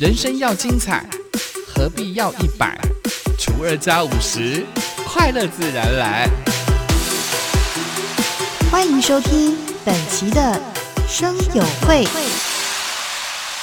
[0.00, 1.06] 人生要精彩，
[1.68, 2.74] 何必要一百
[3.38, 4.64] 除二加五十？
[5.04, 6.26] 快乐自然来。
[8.70, 10.58] 欢迎收听本期的
[11.06, 12.06] 生友会，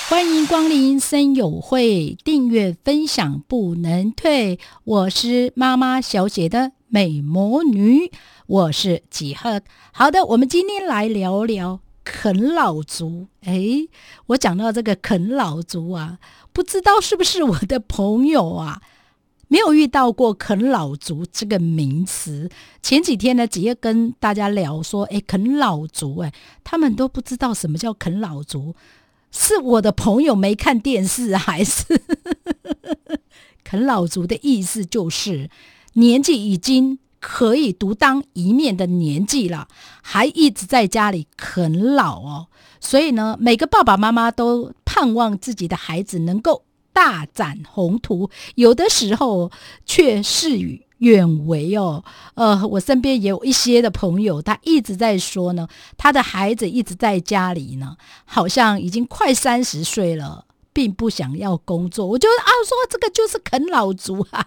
[0.08, 4.60] 欢迎光临生友会，订阅分享不能退。
[4.84, 8.12] 我是妈妈小姐的美魔女，
[8.46, 9.64] 我是几何。
[9.92, 13.28] 好的，我们今天来聊聊啃老族。
[13.42, 13.90] 诶，
[14.28, 16.20] 我讲到这个啃老族啊，
[16.54, 18.82] 不知道是不是我的朋友啊？
[19.50, 22.50] 没有遇到过“啃老族”这个名词。
[22.82, 28.76] 前几天呢，几夜跟大家聊说：“哎，啃老族，哎，他们都不知道什么叫啃老族。”
[29.32, 31.84] 是我的朋友没看电视，还是
[33.64, 35.50] 啃老族的意思就是
[35.94, 39.68] 年纪已经可以独当一面的年纪了，
[40.02, 42.48] 还一直在家里啃老哦。
[42.80, 46.64] 所以呢，每个爸爸妈妈都盼望自己的孩子能够。
[46.94, 49.52] 大展宏图，有的时候
[49.86, 52.04] 却事与愿违哦。
[52.34, 60.46] 呃，我身边也有一些的朋友，他一直在说呢，他的孩子一直在家里呢，好像已经快三十岁了，
[60.78, 62.06] 并不想要工作。
[62.06, 64.46] 我就啊，说这个就是啃老族啊。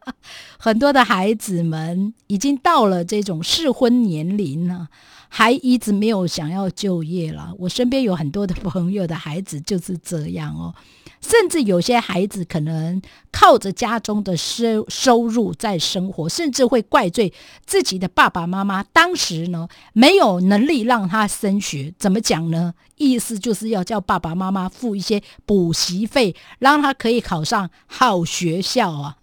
[0.60, 4.88] 很多的孩子们已经到了这种适婚年龄了，
[5.34, 7.54] 还一直没有想要就业了。
[7.58, 10.74] 我身边有很多的朋友的孩子就是这样哦。
[11.22, 17.32] 甚至有些孩子可能靠着家中的收收入在生活，甚至会怪罪
[17.64, 21.94] 自己的爸爸妈妈当时呢没有能力让他升学。
[21.98, 22.74] 怎么讲呢？
[22.96, 29.16] 意思就是要叫爸爸妈妈付一些补习费，让他可以考上好学校啊。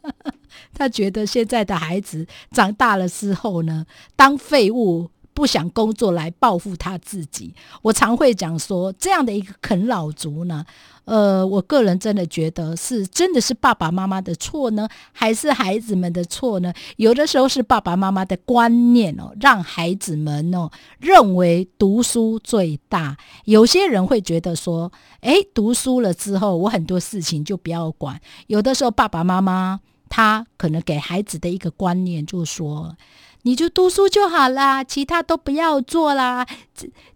[0.72, 3.84] 他觉得现在的孩子长大了之后呢，
[4.16, 5.10] 当废物。
[5.34, 10.64] 不想工作来报复他自己，我常会讲说，这样的一个啃老族呢，
[11.04, 16.72] 呃，我个人真的觉得是真的是爸爸妈妈的错呢，还是孩子们的错呢？
[16.96, 20.70] 有的时候是爸爸妈妈的观念哦，让孩子们哦
[21.00, 23.16] 认为读书最大。
[23.46, 24.92] 有些人会觉得说，
[25.22, 28.20] 诶，读书了之后，我很多事情就不要管。
[28.48, 32.94] 有的时候爸爸妈妈他可能给孩子的一个观念就是说。
[33.42, 36.46] 你就读书就好啦，其他都不要做啦。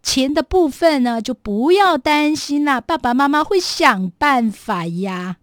[0.03, 5.37] 钱的部分呢，就不要担心啦，爸爸妈妈会想办法呀。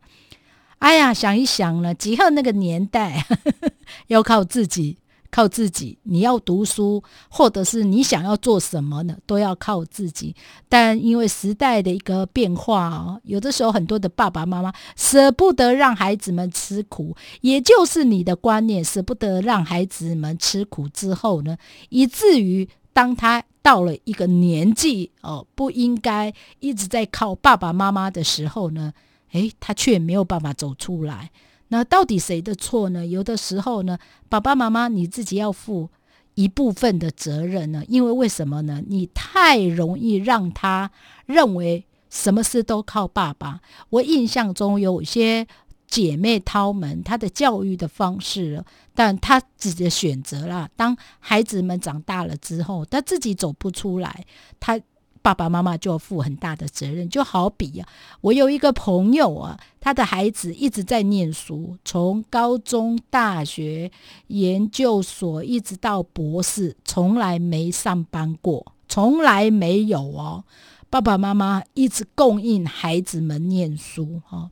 [0.79, 3.25] 哎呀，想一想了，几后那个年代
[4.07, 4.97] 要靠自己。
[5.33, 10.35] 靠自己，你要读书，或者是你想要做什么呢，都要靠自己。
[10.69, 21.57] 但因为时代的一个变化哦，有的时候很多的爸爸妈妈舍不得让孩子们吃苦，也就是你的观念舍不得让孩子们吃苦之后呢，
[21.89, 28.93] 以至于当他到了一个年纪哦，不应该一直在靠爸爸妈妈的时候呢，
[29.31, 31.31] 诶，他却没有办法走出来。
[31.73, 33.03] 那到底谁的错呢？
[33.03, 33.97] 有的时候呢，
[34.29, 35.89] 爸爸妈妈你自己要负
[36.35, 37.83] 一部分的责任呢。
[37.87, 38.79] 因为为什么呢？
[38.87, 40.91] 你太容易让他
[41.25, 43.59] 认为什么事都靠爸爸。
[43.89, 45.47] 我印象中有些
[45.87, 48.63] 姐妹掏门，她的教育的方式，
[48.93, 50.69] 但她自己的选择啦。
[50.75, 54.23] 当孩子们长大了之后，她自己走不出来，
[54.59, 54.79] 她。
[55.23, 57.87] 爸爸妈妈就要负很大的责任，就好比啊，
[58.19, 63.89] 我有一个朋友啊，他的孩子一直在念书，从高中、大学、
[64.27, 70.43] 研究所一直到博士，从来没上班过，从来没有哦。
[70.89, 74.49] 爸爸妈妈一直供应孩子们念书，哈，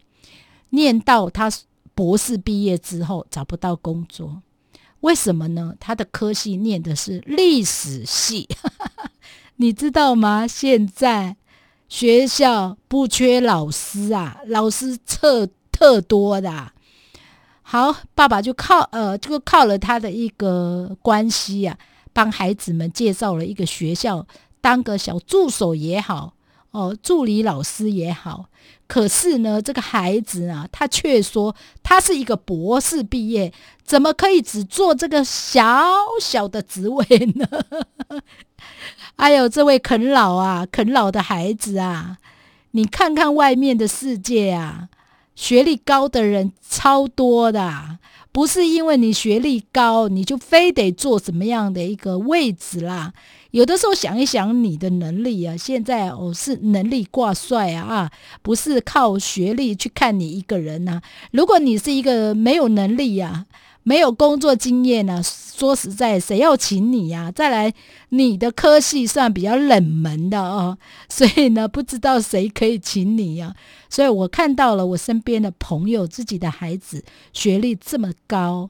[0.70, 1.52] 念到他
[1.94, 4.42] 博士毕业之后找不到工作，
[5.02, 5.76] 为什么呢？
[5.82, 8.48] 他的科系念的是历史系。
[9.62, 10.48] 你知道吗？
[10.48, 11.36] 现在
[11.88, 16.72] 学校不缺老师啊，老师特特多的。
[17.62, 21.78] 好，爸爸就靠呃，就靠了他的一个关系啊，
[22.12, 24.26] 帮孩子们介绍了一个学校，
[24.62, 26.34] 当个小助手也好，
[26.72, 28.46] 哦，助理老师也好。
[28.88, 33.54] 可是呢，这个孩子啊，他却说他是一个博士毕业，
[33.86, 35.64] 怎么可以只做这个小
[36.20, 37.48] 小的职位呢？
[39.16, 42.18] 哎呦，这位啃老啊，啃老的孩子啊，
[42.72, 44.90] 你看看外面的世界啊，
[45.36, 47.98] 学历高的人超多的，
[48.34, 53.14] 不是因为你学历高，你就非得做什么样的一个位置啦。
[53.52, 58.12] 有的时候想一想你的能力啊，现在哦是能力挂帅啊，
[58.42, 61.02] 不是靠学历去看你一个人呐。
[61.32, 63.46] 如果你是一个没有能力呀。
[63.84, 67.32] 没有工作经验呢，说实在，谁要请你呀？
[67.32, 67.74] 再来，
[68.10, 70.78] 你的科系算比较冷门的哦，
[71.10, 73.56] 所以呢，不知道谁可以请你呀。
[73.90, 77.04] 所以我看到了我身边的朋友，自己的孩子
[77.34, 78.70] 学历这么高。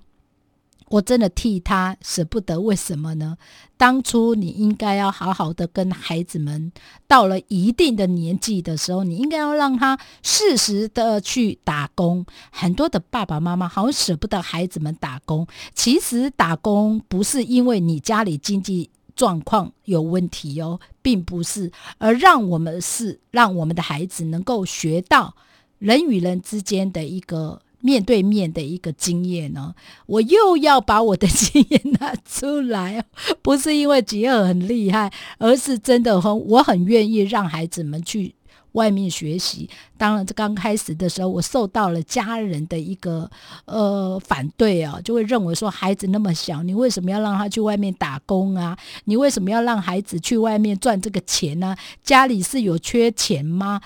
[0.92, 3.38] 我真的替他舍不得，为什么呢？
[3.78, 6.70] 当初你应该要好好的跟孩子们，
[7.08, 12.26] 到了一定的年纪的时候，你应该要让他适时的去打工。
[12.52, 25.34] 很多的爸爸妈妈好舍不得孩子们打工，其实打工不是因为你家里经济状况有问题哦，并不是，而让我们是让我们的孩子能够学到
[25.80, 27.62] 人与人之间的一个。
[27.82, 29.74] 面对面的一个经验呢，
[30.06, 33.04] 我又要把我的经验拿出来，
[33.42, 38.34] 不是因为吉尔很厉害，而是真的很我很愿意让孩子们去
[38.74, 39.70] 外面学习。
[39.98, 43.30] 当然，这刚开始的时候，我受到了家人的一个
[43.66, 48.78] 呃反对啊，就会认为说孩子那么小，你为什么要让他去外面打工啊？
[49.06, 51.76] 你为什么要让孩子去外面赚这个钱呢？
[52.04, 53.82] 家里是有缺钱吗？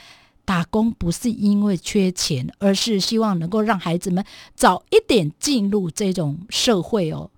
[0.46, 4.24] 打工不是因为缺钱，而是希望能够让孩子们
[4.56, 7.32] 早一点进入这种社会哦。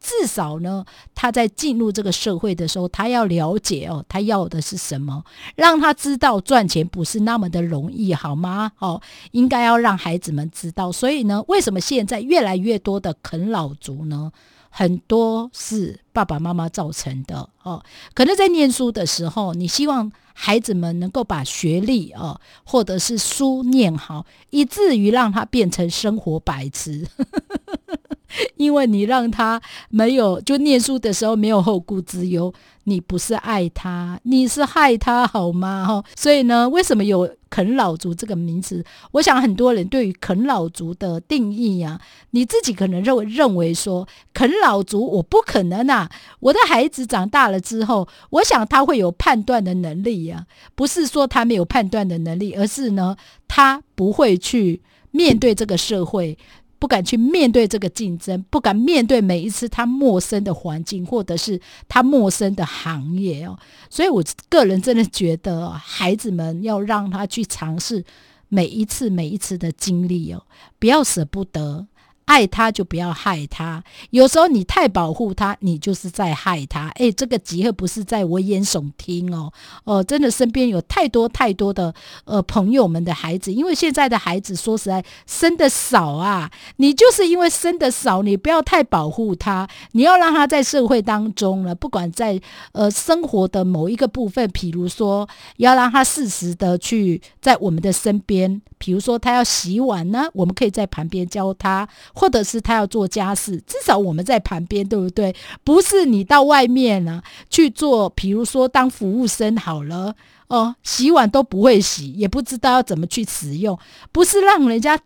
[0.00, 5.24] 至少呢，他在进入这个社会的时候，他要了解哦，他要的是什么，
[5.54, 8.72] 让他知道赚钱不是那么的容易，好吗？
[8.78, 9.00] 哦，
[9.30, 10.90] 应该要让孩子们知道。
[10.90, 14.32] 所以呢，为什么现在越来越多的啃老族呢？
[14.74, 17.84] 很多是爸爸妈妈造成的哦。
[18.14, 27.06] 可能在念书的时候，你希望孩子们能够把学历哦，或者是书念好，以至于让他变成生活白痴。
[28.56, 29.60] 因为你让他
[29.90, 32.50] 没有就念书的时候没有后顾之忧，
[32.84, 35.84] 你不是爱他，你是害他，好吗？
[35.86, 38.84] 哈，所以呢，为什么有啃老族这个名词？
[39.12, 42.00] 我想很多人对于啃老族的定义呀，
[42.30, 56.36] 你自己可能认为认为说啃老族我不可能啊，我的孩子长大了之后，我想他会有判断的能力呀，不是说他没有判断的能力，而是呢，他不会去面对这个社会。
[56.82, 63.56] 不敢去面对这个竞争，不敢面对每一次他陌生的环境，或者是他陌生的行业哦。
[63.88, 68.04] 所以我个人真的觉得，孩子们要让他去尝试
[68.48, 70.42] 每一次、每一次的经历哦，
[70.80, 71.86] 不要舍不得。
[72.32, 76.88] 爱他就不要害他，有时候你太保护他，你就是在害他。
[76.94, 79.52] 哎，这个集合不是在危言耸听哦，
[79.84, 81.94] 哦，真的身边有太多太多的
[82.24, 92.40] 呃朋友们的孩子，因为现在的孩子说实在生的少啊，你就是因为生的少，你不要太保护他，你要让他在社会当中呢，不管在
[92.72, 95.28] 呃生活的某一个部分，比如说
[95.58, 101.86] 要让他适时的去在我们的身边，比如说他要洗碗呢，我们可以在旁边教他。
[102.22, 105.34] 或者是他要做家事，至少我们在旁边，对不对？
[105.64, 107.20] 不是你到外面呢
[107.50, 110.14] 去做，比如说当服务生好了
[110.46, 113.76] 哦，洗碗都不会洗，也不知道要怎么去使用，
[114.12, 115.00] 不是让人家。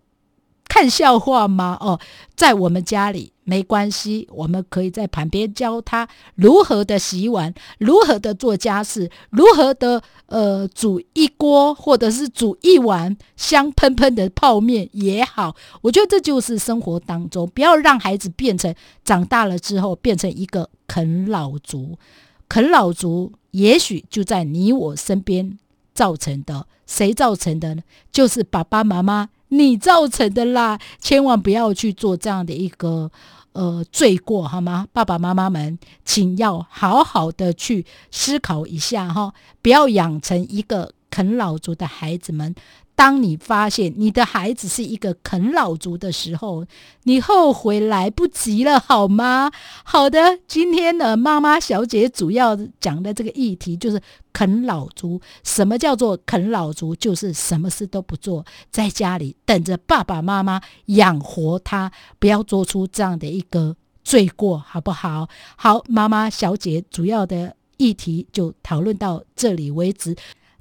[0.68, 1.78] 看笑话吗？
[1.80, 1.98] 哦，
[2.34, 15.54] 在我们家里没关系，我们可以在旁边教他如何的洗碗，如何的做家事，如何的呃煮一锅或者是煮一碗香喷喷的泡面也好。
[15.80, 21.96] 我觉得这就是生活当中，不要让孩子变成长大了之后变成一个啃老族。
[22.48, 25.56] 啃老族也许就在你我身边
[25.94, 27.82] 造成的，谁造成的呢？
[28.10, 29.28] 就是爸爸妈妈。
[29.48, 33.10] 你造成的啦，千万不要去做这样的一个
[33.52, 34.86] 呃罪过，好吗？
[34.92, 42.54] 爸爸妈妈们，请要好好的去思考一下哈，不要养成一个啃老族的孩子们。
[42.94, 46.66] 当你发现你的孩子是一个啃老族的时候，
[47.04, 49.50] 你后悔来不及了，好吗？
[49.84, 53.98] 好的，今天的妈妈小姐主要讲的这个议题就是
[54.34, 55.18] 啃老族。
[55.42, 56.94] 什么叫做啃老族？
[56.94, 65.28] 就是什么事都不做，在家里等着爸爸妈妈养活他，不要做出这样的一个罪过，好不好？
[65.56, 70.14] 好，妈妈小姐主要的议题就讨论到这里为止。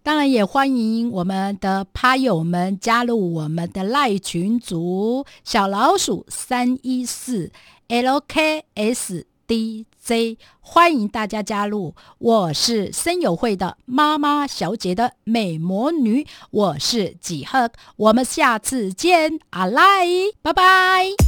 [0.06, 7.52] 当然也欢迎我们的趴友们加入我们的赖群组，小老鼠三一四
[7.88, 9.26] LKSDJ，
[10.62, 11.96] 欢迎大家加入。
[12.20, 20.06] 我是森友会的妈妈小姐的美魔女，我是几何，我们下次见，阿赖，
[20.44, 21.25] 拜拜。